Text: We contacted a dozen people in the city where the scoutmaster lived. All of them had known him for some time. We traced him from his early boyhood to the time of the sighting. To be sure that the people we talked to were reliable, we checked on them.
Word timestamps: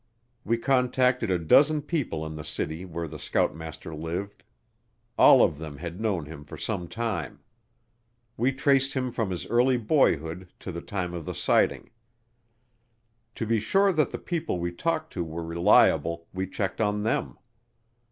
We 0.43 0.57
contacted 0.57 1.29
a 1.29 1.37
dozen 1.37 1.83
people 1.83 2.25
in 2.25 2.35
the 2.35 2.43
city 2.43 2.85
where 2.85 3.07
the 3.07 3.19
scoutmaster 3.19 3.93
lived. 3.93 4.41
All 5.15 5.43
of 5.43 5.59
them 5.59 5.77
had 5.77 6.01
known 6.01 6.25
him 6.25 6.43
for 6.43 6.57
some 6.57 6.87
time. 6.87 7.39
We 8.35 8.51
traced 8.51 8.95
him 8.95 9.11
from 9.11 9.29
his 9.29 9.45
early 9.45 9.77
boyhood 9.77 10.51
to 10.61 10.71
the 10.71 10.81
time 10.81 11.13
of 11.13 11.25
the 11.25 11.35
sighting. 11.35 11.91
To 13.35 13.45
be 13.45 13.59
sure 13.59 13.93
that 13.93 14.09
the 14.09 14.17
people 14.17 14.57
we 14.57 14.71
talked 14.71 15.13
to 15.13 15.23
were 15.23 15.43
reliable, 15.45 16.25
we 16.33 16.47
checked 16.47 16.81
on 16.81 17.03
them. 17.03 17.37